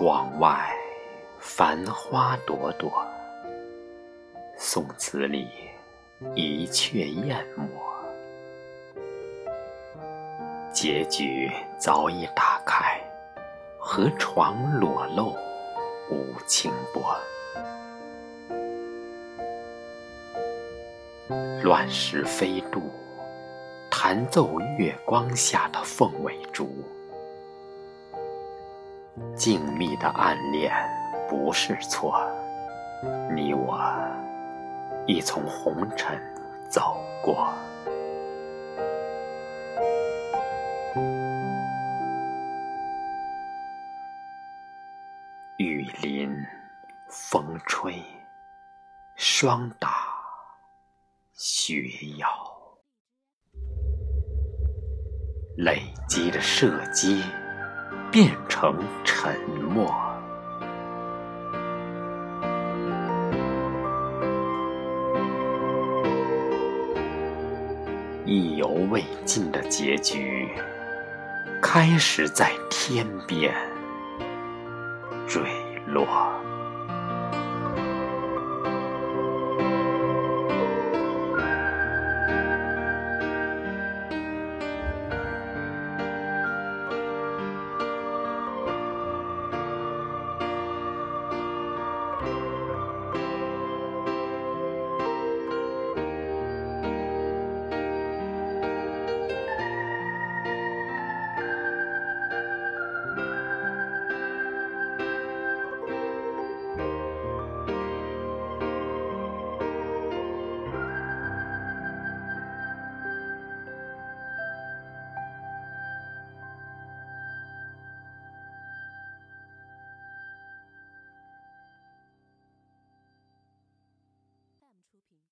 [0.00, 0.74] 窗外，
[1.38, 2.90] 繁花朵朵，
[4.56, 5.46] 宋词里
[6.34, 7.68] 一阙淹没。
[10.72, 12.98] 结局早已打开，
[13.78, 15.36] 河床裸露
[16.10, 17.14] 无清波。
[21.62, 22.90] 乱石飞渡，
[23.90, 26.74] 弹奏月光下的凤尾竹。
[29.40, 30.70] 静谧的暗恋
[31.26, 32.20] 不是错，
[33.34, 33.80] 你我
[35.06, 36.20] 已从红尘
[36.68, 37.50] 走过。
[45.56, 46.30] 雨淋，
[47.08, 47.94] 风吹，
[49.16, 50.04] 霜打，
[51.32, 51.84] 雪
[52.18, 52.28] 摇，
[55.56, 57.24] 累积的射击
[58.10, 59.32] 变成沉
[59.72, 59.88] 默，
[68.26, 70.48] 意犹未尽的结局
[71.62, 73.54] 开始在天边。
[75.28, 75.40] 坠
[75.86, 76.04] 落。